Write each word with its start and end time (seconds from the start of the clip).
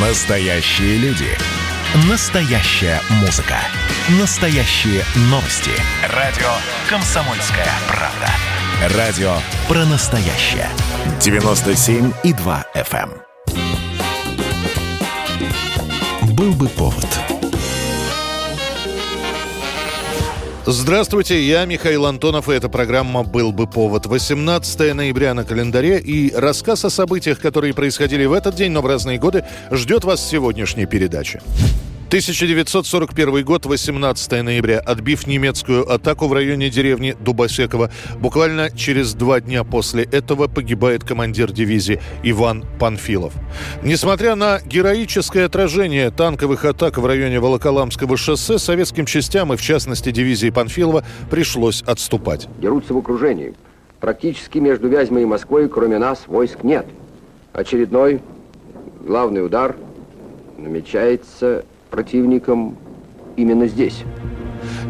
Настоящие 0.00 0.96
люди. 0.98 1.26
Настоящая 2.08 3.00
музыка. 3.20 3.56
Настоящие 4.20 5.02
новости. 5.22 5.72
Радио 6.14 6.46
«Комсомольская 6.88 7.66
правда». 7.88 8.96
Радио 8.96 9.34
про 9.66 9.84
настоящее. 9.86 10.68
97,2 11.18 12.64
FM. 12.76 13.10
эм. 16.22 16.36
Был 16.36 16.52
бы 16.52 16.68
повод. 16.68 17.37
Здравствуйте, 20.70 21.42
я 21.42 21.64
Михаил 21.64 22.04
Антонов, 22.04 22.50
и 22.50 22.52
эта 22.52 22.68
программа 22.68 23.22
«Был 23.22 23.52
бы 23.52 23.66
повод». 23.66 24.04
18 24.04 24.94
ноября 24.94 25.32
на 25.32 25.42
календаре, 25.42 25.98
и 25.98 26.30
рассказ 26.34 26.84
о 26.84 26.90
событиях, 26.90 27.40
которые 27.40 27.72
происходили 27.72 28.26
в 28.26 28.34
этот 28.34 28.54
день, 28.54 28.72
но 28.72 28.82
в 28.82 28.86
разные 28.86 29.18
годы, 29.18 29.46
ждет 29.70 30.04
вас 30.04 30.20
в 30.20 30.28
сегодняшней 30.28 30.84
передаче. 30.84 31.40
1941 32.08 33.44
год, 33.44 33.66
18 33.66 34.42
ноября. 34.42 34.80
Отбив 34.80 35.26
немецкую 35.26 35.92
атаку 35.92 36.26
в 36.26 36.32
районе 36.32 36.70
деревни 36.70 37.14
Дубосекова, 37.20 37.90
буквально 38.18 38.70
через 38.70 39.12
два 39.12 39.42
дня 39.42 39.62
после 39.62 40.04
этого 40.04 40.48
погибает 40.48 41.04
командир 41.04 41.52
дивизии 41.52 42.00
Иван 42.22 42.64
Панфилов. 42.80 43.34
Несмотря 43.82 44.36
на 44.36 44.58
героическое 44.64 45.44
отражение 45.44 46.10
танковых 46.10 46.64
атак 46.64 46.96
в 46.96 47.04
районе 47.04 47.40
Волоколамского 47.40 48.16
шоссе, 48.16 48.58
советским 48.58 49.04
частям, 49.04 49.52
и 49.52 49.56
в 49.56 49.60
частности 49.60 50.10
дивизии 50.10 50.48
Панфилова, 50.48 51.04
пришлось 51.28 51.82
отступать. 51.82 52.48
Дерутся 52.58 52.94
в 52.94 52.96
окружении. 52.96 53.52
Практически 54.00 54.56
между 54.56 54.88
Вязьмой 54.88 55.22
и 55.22 55.26
Москвой, 55.26 55.68
кроме 55.68 55.98
нас, 55.98 56.22
войск 56.26 56.64
нет. 56.64 56.86
Очередной 57.52 58.22
главный 59.04 59.44
удар 59.44 59.76
намечается 60.56 61.66
противником 61.90 62.76
именно 63.36 63.66
здесь. 63.66 64.04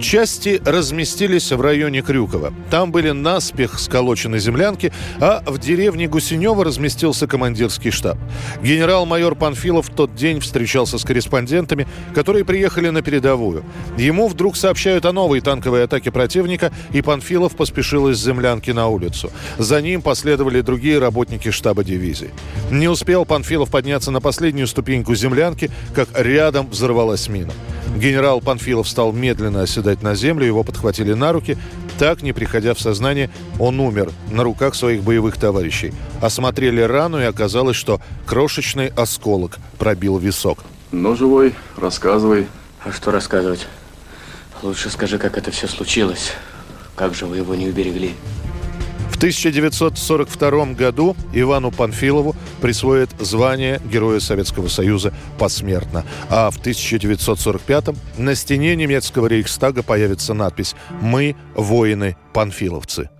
Части 0.00 0.60
разместились 0.64 1.50
в 1.50 1.60
районе 1.60 2.02
Крюкова. 2.02 2.52
Там 2.70 2.92
были 2.92 3.10
наспех 3.10 3.80
сколочены 3.80 4.38
землянки, 4.38 4.92
а 5.20 5.42
в 5.46 5.58
деревне 5.58 6.06
Гусенева 6.06 6.64
разместился 6.64 7.26
командирский 7.26 7.90
штаб. 7.90 8.18
Генерал-майор 8.62 9.34
Панфилов 9.34 9.88
в 9.88 9.94
тот 9.94 10.14
день 10.14 10.40
встречался 10.40 10.98
с 10.98 11.04
корреспондентами, 11.04 11.86
которые 12.14 12.44
приехали 12.44 12.90
на 12.90 13.02
передовую. 13.02 13.64
Ему 13.96 14.28
вдруг 14.28 14.56
сообщают 14.56 15.04
о 15.04 15.12
новой 15.12 15.40
танковой 15.40 15.84
атаке 15.84 16.10
противника, 16.10 16.72
и 16.92 17.02
Панфилов 17.02 17.56
поспешил 17.56 18.08
из 18.08 18.22
землянки 18.22 18.70
на 18.70 18.88
улицу. 18.88 19.32
За 19.58 19.80
ним 19.80 20.02
последовали 20.02 20.60
другие 20.60 20.98
работники 20.98 21.50
штаба 21.50 21.82
дивизии. 21.82 22.30
Не 22.70 22.88
успел 22.88 23.24
Панфилов 23.24 23.70
подняться 23.70 24.10
на 24.10 24.20
последнюю 24.20 24.68
ступеньку 24.68 25.14
землянки, 25.14 25.70
как 25.94 26.08
рядом 26.14 26.68
взорвалась 26.68 27.28
мина. 27.28 27.52
Генерал 27.96 28.40
Панфилов 28.40 28.88
стал 28.88 29.12
медленно 29.12 29.62
оседать 29.62 30.02
на 30.02 30.14
землю, 30.14 30.46
его 30.46 30.62
подхватили 30.62 31.12
на 31.14 31.32
руки. 31.32 31.56
Так, 31.98 32.22
не 32.22 32.32
приходя 32.32 32.74
в 32.74 32.80
сознание, 32.80 33.30
он 33.58 33.80
умер 33.80 34.10
на 34.30 34.44
руках 34.44 34.74
своих 34.74 35.02
боевых 35.02 35.36
товарищей. 35.36 35.92
Осмотрели 36.20 36.80
рану, 36.80 37.20
и 37.20 37.24
оказалось, 37.24 37.76
что 37.76 38.00
крошечный 38.26 38.88
осколок 38.88 39.58
пробил 39.78 40.18
висок. 40.18 40.60
Ну, 40.92 41.16
живой, 41.16 41.54
рассказывай. 41.76 42.46
А 42.84 42.92
что 42.92 43.10
рассказывать? 43.10 43.66
Лучше 44.62 44.90
скажи, 44.90 45.18
как 45.18 45.36
это 45.36 45.50
все 45.50 45.66
случилось. 45.66 46.32
Как 46.94 47.14
же 47.14 47.26
вы 47.26 47.38
его 47.38 47.54
не 47.54 47.68
уберегли? 47.68 48.14
В 49.18 49.20
1942 49.20 50.74
году 50.74 51.16
Ивану 51.32 51.72
Панфилову 51.72 52.36
присвоят 52.60 53.10
звание 53.18 53.80
Героя 53.84 54.20
Советского 54.20 54.68
Союза 54.68 55.12
посмертно. 55.40 56.04
А 56.30 56.52
в 56.52 56.58
1945 56.58 57.86
на 58.16 58.36
стене 58.36 58.76
немецкого 58.76 59.26
рейхстага 59.26 59.82
появится 59.82 60.34
надпись 60.34 60.76
«Мы 61.00 61.34
воины 61.56 62.16
панфиловцы». 62.32 63.10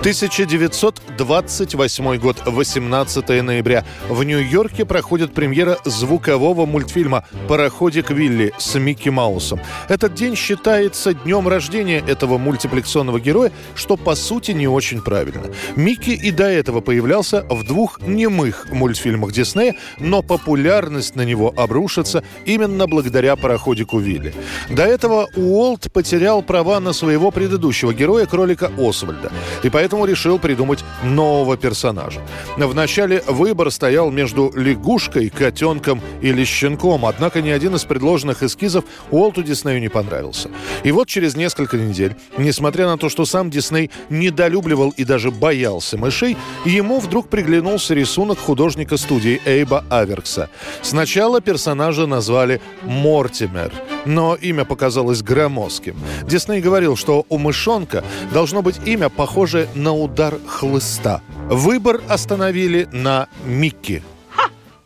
1928 0.00 2.16
год, 2.16 2.42
18 2.46 3.28
ноября. 3.42 3.84
В 4.08 4.24
Нью-Йорке 4.24 4.86
проходит 4.86 5.34
премьера 5.34 5.76
звукового 5.84 6.64
мультфильма 6.64 7.26
«Пароходик 7.48 8.10
Вилли» 8.10 8.54
с 8.56 8.78
Микки 8.78 9.10
Маусом. 9.10 9.60
Этот 9.90 10.14
день 10.14 10.36
считается 10.36 11.12
днем 11.12 11.46
рождения 11.46 11.98
этого 11.98 12.38
мультипликационного 12.38 13.20
героя, 13.20 13.52
что 13.74 13.98
по 13.98 14.14
сути 14.14 14.52
не 14.52 14.66
очень 14.66 15.02
правильно. 15.02 15.48
Микки 15.76 16.12
и 16.12 16.30
до 16.30 16.44
этого 16.44 16.80
появлялся 16.80 17.44
в 17.50 17.66
двух 17.66 18.00
немых 18.00 18.68
мультфильмах 18.72 19.32
Диснея, 19.32 19.74
но 19.98 20.22
популярность 20.22 21.14
на 21.14 21.26
него 21.26 21.52
обрушится 21.54 22.24
именно 22.46 22.86
благодаря 22.86 23.36
пароходику 23.36 23.98
Вилли. 23.98 24.32
До 24.70 24.82
этого 24.82 25.28
Уолт 25.36 25.92
потерял 25.92 26.42
права 26.42 26.80
на 26.80 26.94
своего 26.94 27.30
предыдущего 27.30 27.92
героя, 27.92 28.24
кролика 28.24 28.72
Освальда. 28.78 29.30
И 29.62 29.68
поэтому 29.68 29.89
решил 30.06 30.38
придумать 30.38 30.84
нового 31.02 31.56
персонажа. 31.56 32.20
Вначале 32.56 33.22
выбор 33.26 33.70
стоял 33.70 34.10
между 34.10 34.52
лягушкой, 34.54 35.30
котенком 35.30 36.00
или 36.20 36.44
щенком, 36.44 37.04
однако 37.06 37.42
ни 37.42 37.50
один 37.50 37.74
из 37.74 37.84
предложенных 37.84 38.42
эскизов 38.42 38.84
Уолту 39.10 39.42
Диснею 39.42 39.80
не 39.80 39.88
понравился. 39.88 40.50
И 40.84 40.92
вот 40.92 41.08
через 41.08 41.36
несколько 41.36 41.76
недель, 41.76 42.14
несмотря 42.38 42.86
на 42.86 42.98
то, 42.98 43.08
что 43.08 43.24
сам 43.24 43.50
Дисней 43.50 43.90
недолюбливал 44.08 44.90
и 44.90 45.04
даже 45.04 45.30
боялся 45.30 45.96
мышей, 45.96 46.36
ему 46.64 47.00
вдруг 47.00 47.28
приглянулся 47.28 47.94
рисунок 47.94 48.38
художника 48.38 48.96
студии 48.96 49.40
Эйба 49.44 49.84
Аверкса. 49.90 50.48
Сначала 50.82 51.40
персонажа 51.40 52.06
назвали 52.06 52.60
Мортимер, 52.82 53.72
но 54.04 54.34
имя 54.34 54.64
показалось 54.64 55.22
громоздким. 55.22 55.96
Дисней 56.24 56.60
говорил, 56.60 56.96
что 56.96 57.26
у 57.28 57.38
мышонка 57.38 58.04
должно 58.32 58.62
быть 58.62 58.80
имя, 58.86 59.08
похожее 59.08 59.68
на 59.74 59.92
удар 59.92 60.38
хлыста. 60.46 61.22
Выбор 61.48 62.00
остановили 62.08 62.88
на 62.92 63.28
Микки. 63.44 64.02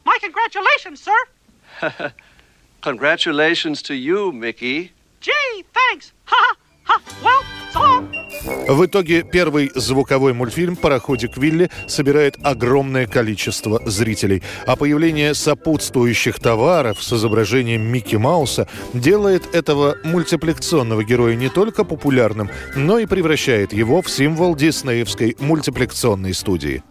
My 0.05 0.19
congratulations, 0.21 1.01
sir. 1.01 2.13
Congratulations 2.83 3.83
to 3.83 3.95
you, 3.95 4.31
Mickey. 4.33 4.93
Gee, 5.21 5.65
thanks. 5.73 6.13
Ha 6.27 6.57
ha. 6.85 7.01
Well, 7.23 7.43
so 7.73 7.81
long. 7.81 8.14
В 8.45 8.85
итоге 8.85 9.23
первый 9.23 9.71
звуковой 9.75 10.35
мультфильм 10.35 10.77
«Пароходик 10.77 11.37
Вилли» 11.37 11.71
собирает 11.87 12.37
огромное 12.43 13.07
количество 13.07 13.81
зрителей. 13.87 14.43
А 14.67 14.77
появление 14.77 15.35
сопутствующих 15.35 16.39
товаров 16.39 17.03
с 17.03 17.13
изображением 17.13 17.83
Микки 17.83 18.17
Мауса 18.17 18.69
делает 18.93 19.55
этого 19.55 19.97
мультипликационного 20.05 21.05
героя 21.05 21.37
не 21.37 21.49
только 21.49 21.85
популярным, 21.85 22.51
но 22.77 22.99
и 22.99 23.07
превращает 23.07 23.73
его 23.73 24.03
в 24.03 24.11
символ 24.11 24.55
диснеевской 24.55 25.37
мультипликационной 25.39 26.35
студии. 26.35 26.83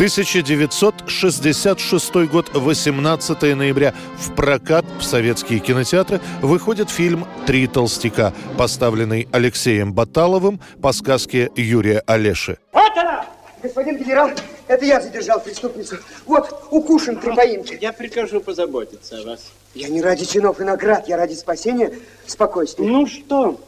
1966 0.00 2.14
год, 2.32 2.48
18 2.54 3.42
ноября. 3.54 3.92
В 4.16 4.34
прокат 4.34 4.86
в 4.98 5.02
советские 5.02 5.58
кинотеатры 5.58 6.22
выходит 6.40 6.88
фильм 6.88 7.26
«Три 7.44 7.66
толстяка», 7.66 8.32
поставленный 8.56 9.28
Алексеем 9.30 9.92
Баталовым 9.92 10.58
по 10.80 10.92
сказке 10.92 11.50
Юрия 11.54 12.02
Олеши. 12.06 12.56
Вот 12.72 12.96
она. 12.96 13.26
Господин 13.62 13.98
генерал, 13.98 14.30
это 14.68 14.86
я 14.86 15.02
задержал 15.02 15.38
преступницу. 15.38 15.98
Вот, 16.24 16.48
укушен 16.70 17.20
при 17.20 17.36
поимке. 17.36 17.76
Я 17.78 17.92
прикажу 17.92 18.40
позаботиться 18.40 19.18
о 19.18 19.24
вас. 19.26 19.52
Я 19.74 19.90
не 19.90 20.00
ради 20.00 20.24
чинов 20.24 20.60
и 20.60 20.64
наград, 20.64 21.08
я 21.08 21.18
ради 21.18 21.34
спасения 21.34 21.92
спокойствия. 22.26 22.86
Ну 22.86 23.06
что, 23.06 23.60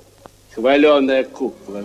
хваленая 0.54 1.25
кукла. 1.25 1.84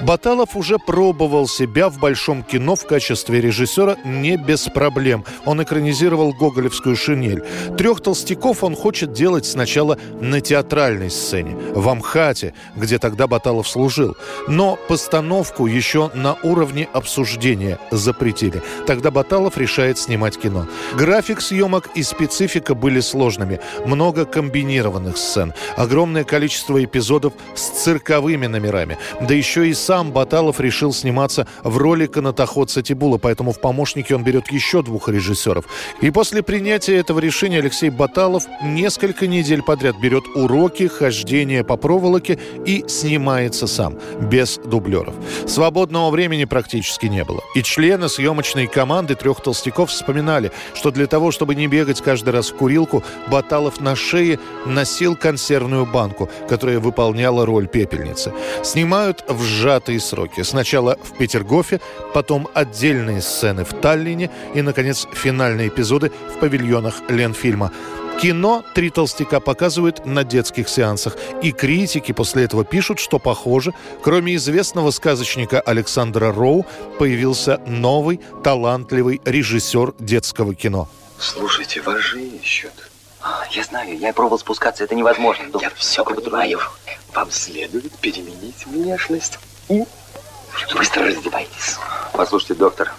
Баталов 0.00 0.56
уже 0.56 0.78
пробовал 0.78 1.48
себя 1.48 1.88
в 1.88 1.98
большом 1.98 2.42
кино 2.42 2.74
в 2.76 2.86
качестве 2.86 3.40
режиссера 3.40 3.96
не 4.04 4.36
без 4.36 4.64
проблем. 4.64 5.24
Он 5.44 5.62
экранизировал 5.62 6.32
гоголевскую 6.32 6.96
шинель. 6.96 7.44
Трех 7.78 8.00
толстяков 8.00 8.64
он 8.64 8.74
хочет 8.74 9.12
делать 9.12 9.46
сначала 9.46 9.98
на 10.20 10.40
театральной 10.40 11.10
сцене, 11.10 11.56
в 11.74 11.88
Амхате, 11.88 12.54
где 12.76 12.98
тогда 12.98 13.26
Баталов 13.26 13.68
служил. 13.68 14.16
Но 14.48 14.78
постановку 14.88 15.66
еще 15.66 16.10
на 16.14 16.36
уровне 16.42 16.88
обсуждения 16.92 17.78
запретили. 17.90 18.62
Тогда 18.86 19.10
Баталов 19.10 19.56
решает 19.56 19.98
снимать 19.98 20.38
кино. 20.38 20.66
График 20.94 21.40
съемок 21.40 21.90
и 21.94 22.02
специфика 22.02 22.74
были 22.74 23.00
сложными. 23.00 23.60
Много 23.86 24.24
комбинированных 24.24 25.16
сцен. 25.16 25.54
Огромное 25.76 26.24
количество 26.24 26.82
эпизодов 26.82 27.32
с 27.54 27.82
цирковыми 27.82 28.46
номерами. 28.46 28.98
Да 29.20 29.34
еще 29.34 29.68
и 29.68 29.74
с 29.74 29.83
сам 29.84 30.12
Баталов 30.12 30.60
решил 30.60 30.94
сниматься 30.94 31.46
в 31.62 31.76
роли 31.76 32.06
канатоходца 32.06 32.82
Тибула, 32.82 33.18
поэтому 33.18 33.52
в 33.52 33.60
помощники 33.60 34.14
он 34.14 34.24
берет 34.24 34.50
еще 34.50 34.82
двух 34.82 35.10
режиссеров. 35.10 35.66
И 36.00 36.10
после 36.10 36.42
принятия 36.42 36.96
этого 36.96 37.18
решения 37.18 37.58
Алексей 37.58 37.90
Баталов 37.90 38.44
несколько 38.62 39.26
недель 39.26 39.62
подряд 39.62 39.96
берет 40.00 40.24
уроки 40.34 40.86
хождения 40.86 41.62
по 41.64 41.76
проволоке 41.76 42.38
и 42.64 42.82
снимается 42.88 43.66
сам, 43.66 43.98
без 44.20 44.58
дублеров. 44.64 45.14
Свободного 45.46 46.10
времени 46.10 46.46
практически 46.46 47.04
не 47.04 47.22
было. 47.22 47.42
И 47.54 47.62
члены 47.62 48.08
съемочной 48.08 48.66
команды 48.66 49.14
трех 49.16 49.42
толстяков 49.42 49.90
вспоминали, 49.90 50.50
что 50.72 50.92
для 50.92 51.06
того, 51.06 51.30
чтобы 51.30 51.54
не 51.54 51.66
бегать 51.66 52.00
каждый 52.00 52.30
раз 52.30 52.50
в 52.50 52.56
курилку, 52.56 53.02
Баталов 53.26 53.82
на 53.82 53.96
шее 53.96 54.38
носил 54.64 55.14
консервную 55.14 55.84
банку, 55.84 56.30
которая 56.48 56.80
выполняла 56.80 57.44
роль 57.44 57.68
пепельницы. 57.68 58.32
Снимают 58.62 59.24
в 59.28 59.42
сжатые 59.74 60.00
сроки. 60.00 60.42
Сначала 60.42 60.96
в 61.02 61.18
Петергофе, 61.18 61.80
потом 62.12 62.48
отдельные 62.54 63.20
сцены 63.20 63.64
в 63.64 63.72
Таллине 63.80 64.30
и, 64.54 64.62
наконец, 64.62 65.06
финальные 65.12 65.68
эпизоды 65.68 66.12
в 66.34 66.38
павильонах 66.38 66.94
Ленфильма. 67.08 67.72
Кино 68.22 68.62
«Три 68.74 68.90
толстяка» 68.90 69.40
показывают 69.40 70.06
на 70.06 70.22
детских 70.22 70.68
сеансах. 70.68 71.16
И 71.42 71.50
критики 71.50 72.12
после 72.12 72.44
этого 72.44 72.64
пишут, 72.64 73.00
что, 73.00 73.18
похоже, 73.18 73.72
кроме 74.04 74.36
известного 74.36 74.92
сказочника 74.92 75.60
Александра 75.60 76.32
Роу, 76.32 76.64
появился 76.98 77.60
новый 77.66 78.20
талантливый 78.44 79.20
режиссер 79.24 79.94
детского 79.98 80.54
кино. 80.54 80.88
Слушайте, 81.18 81.82
вас 81.82 81.98
же 81.98 82.22
ищут. 82.22 82.72
А, 83.20 83.44
я 83.50 83.64
знаю, 83.64 83.98
я 83.98 84.12
пробовал 84.12 84.38
спускаться, 84.38 84.84
это 84.84 84.94
невозможно. 84.94 85.46
Я 85.60 85.70
все 85.70 86.04
понимаю. 86.04 86.60
Вам 87.14 87.30
следует 87.32 87.92
переменить 87.98 88.66
внешность. 88.66 89.38
И 89.68 89.84
быстро 90.74 91.06
раздевайтесь. 91.06 91.76
Послушайте, 92.12 92.54
доктор, 92.54 92.92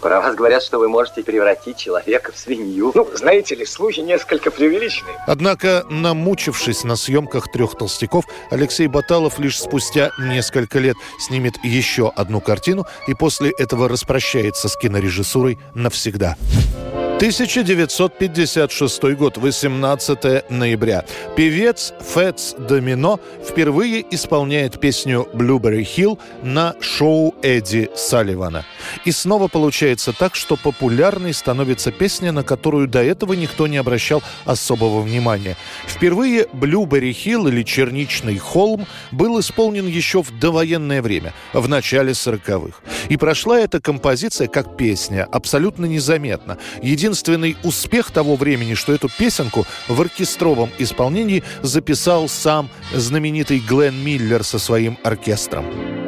про 0.00 0.20
вас 0.20 0.34
говорят, 0.34 0.62
что 0.64 0.78
вы 0.80 0.88
можете 0.88 1.22
превратить 1.22 1.76
человека 1.76 2.32
в 2.32 2.36
свинью. 2.36 2.90
Ну, 2.92 3.08
знаете 3.14 3.54
ли, 3.54 3.64
слухи 3.64 4.00
несколько 4.00 4.50
преувеличены. 4.50 5.10
Однако, 5.28 5.86
намучившись 5.88 6.82
на 6.82 6.96
съемках 6.96 7.50
трех 7.52 7.78
толстяков, 7.78 8.24
Алексей 8.50 8.88
Баталов 8.88 9.38
лишь 9.38 9.60
спустя 9.60 10.10
несколько 10.18 10.80
лет 10.80 10.96
снимет 11.20 11.54
еще 11.62 12.10
одну 12.16 12.40
картину 12.40 12.84
и 13.06 13.14
после 13.14 13.52
этого 13.52 13.88
распрощается 13.88 14.68
с 14.68 14.76
кинорежиссурой 14.76 15.58
навсегда. 15.74 16.36
1956 17.22 19.02
год, 19.14 19.36
18 19.36 20.50
ноября. 20.50 21.04
Певец 21.36 21.94
Фэтс 22.00 22.54
Домино 22.54 23.20
впервые 23.48 24.04
исполняет 24.12 24.80
песню 24.80 25.28
«Blueberry 25.32 25.86
Hill» 25.86 26.18
на 26.42 26.74
шоу 26.80 27.36
Эдди 27.40 27.88
Салливана. 27.94 28.64
И 29.04 29.12
снова 29.12 29.46
получается 29.46 30.12
так, 30.12 30.34
что 30.34 30.56
популярной 30.56 31.32
становится 31.32 31.92
песня, 31.92 32.32
на 32.32 32.42
которую 32.42 32.88
до 32.88 33.04
этого 33.04 33.34
никто 33.34 33.68
не 33.68 33.76
обращал 33.76 34.20
особого 34.44 35.00
внимания. 35.00 35.56
Впервые 35.86 36.48
«Blueberry 36.52 37.12
Hill» 37.12 37.48
или 37.48 37.62
«Черничный 37.62 38.36
холм» 38.38 38.84
был 39.12 39.38
исполнен 39.38 39.86
еще 39.86 40.24
в 40.24 40.36
довоенное 40.40 41.00
время, 41.00 41.32
в 41.52 41.68
начале 41.68 42.14
40-х. 42.14 42.78
И 43.10 43.16
прошла 43.16 43.60
эта 43.60 43.80
композиция 43.80 44.48
как 44.48 44.76
песня 44.76 45.28
абсолютно 45.30 45.84
незаметно. 45.84 46.58
Единственное 46.82 47.11
единственный 47.12 47.58
успех 47.62 48.10
того 48.10 48.36
времени, 48.36 48.72
что 48.72 48.92
эту 48.92 49.08
песенку 49.08 49.66
в 49.86 50.00
оркестровом 50.00 50.70
исполнении 50.78 51.42
записал 51.60 52.26
сам 52.26 52.70
знаменитый 52.94 53.58
Глен 53.58 54.02
Миллер 54.02 54.42
со 54.44 54.58
своим 54.58 54.96
оркестром. 55.04 56.01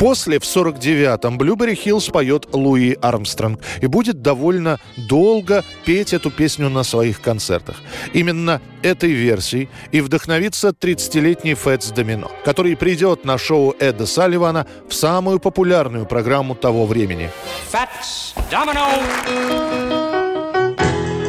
После, 0.00 0.38
в 0.38 0.44
49-м, 0.44 1.36
Блюбери 1.36 1.74
Хиллз 1.74 2.06
поет 2.06 2.48
Луи 2.54 2.96
Армстронг 3.02 3.60
и 3.82 3.86
будет 3.86 4.22
довольно 4.22 4.80
долго 4.96 5.62
петь 5.84 6.14
эту 6.14 6.30
песню 6.30 6.70
на 6.70 6.84
своих 6.84 7.20
концертах. 7.20 7.76
Именно 8.14 8.62
этой 8.82 9.10
версией 9.10 9.68
и 9.92 10.00
вдохновится 10.00 10.68
30-летний 10.68 11.52
Фэтс 11.52 11.90
Домино, 11.90 12.30
который 12.46 12.78
придет 12.78 13.26
на 13.26 13.36
шоу 13.36 13.74
Эда 13.78 14.06
Салливана 14.06 14.66
в 14.88 14.94
самую 14.94 15.38
популярную 15.38 16.06
программу 16.06 16.54
того 16.54 16.86
времени. 16.86 17.30
Фэтс 17.70 18.32
Домино! 18.50 20.09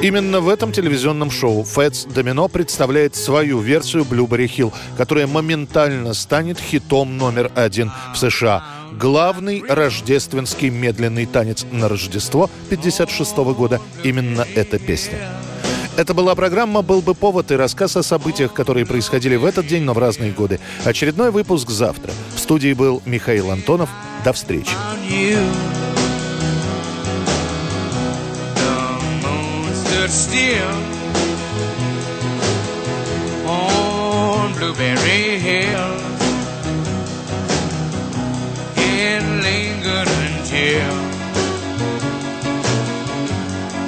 Именно 0.02 0.40
в 0.40 0.50
этом 0.50 0.72
телевизионном 0.72 1.30
шоу 1.30 1.64
Фэтс 1.64 2.06
Домино 2.06 2.48
представляет 2.48 3.16
свою 3.16 3.60
версию 3.60 4.04
Блюбери 4.04 4.48
Хилл, 4.48 4.74
которая 4.98 5.28
моментально 5.28 6.16
станет 6.16 6.60
хитом 6.60 7.18
номер 7.18 7.52
один 7.54 7.92
в 8.12 8.18
США. 8.18 8.64
Главный 8.94 9.64
рождественский 9.68 10.70
медленный 10.70 11.28
танец 11.28 11.68
на 11.72 11.88
Рождество 11.88 12.50
1956 12.66 13.38
года– 13.56 13.80
именно 14.04 14.48
эта 14.56 14.80
песня. 14.80 15.20
Это 15.98 16.16
была 16.16 16.34
программа 16.34 16.82
«Был 16.82 17.04
бы 17.04 17.14
повод» 17.14 17.52
и 17.52 17.56
рассказ 17.56 17.96
о 17.96 18.02
событиях, 18.02 18.54
которые 18.54 18.88
происходили 18.88 19.36
в 19.36 19.46
этот 19.46 19.68
день, 19.68 19.84
но 19.84 19.94
в 19.94 20.00
разные 20.00 20.32
годы. 20.32 20.60
Очередной 20.84 21.30
выпуск 21.30 21.70
завтра. 21.70 22.12
В 22.36 22.40
студии 22.40 22.74
был 22.74 23.04
Михаил 23.06 23.52
Антонов. 23.52 23.90
До 24.26 24.34
встречи. 24.34 24.72
Still 30.12 30.76
on 33.48 34.54
Blueberry 34.56 35.40
Hill. 35.40 35.96
It 38.76 39.24
lingered 39.48 40.12
until 40.28 40.94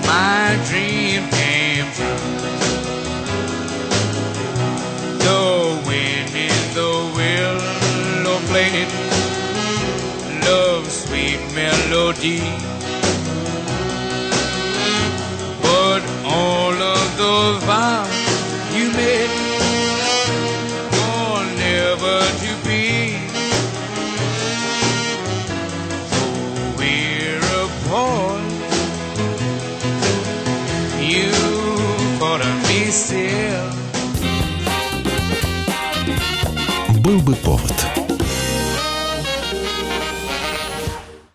my 0.07 0.57
dream 0.69 1.27
came 1.29 1.91
true. 1.91 2.23
The 5.19 5.83
wind 5.85 6.33
in 6.33 6.59
the 6.73 6.93
willow 7.17 8.39
played 8.47 8.87
love's 10.45 11.03
sweet 11.03 11.41
melody. 11.53 12.82
Был 36.99 37.19
бы 37.21 37.33
повод. 37.37 38.02